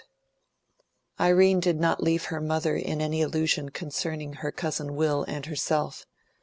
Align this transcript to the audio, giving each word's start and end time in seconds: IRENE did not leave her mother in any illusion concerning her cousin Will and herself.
IRENE 1.19 1.59
did 1.59 1.79
not 1.79 2.01
leave 2.01 2.25
her 2.33 2.41
mother 2.41 2.75
in 2.75 3.01
any 3.01 3.21
illusion 3.21 3.69
concerning 3.69 4.33
her 4.41 4.51
cousin 4.51 4.95
Will 4.95 5.21
and 5.27 5.45
herself. 5.45 6.07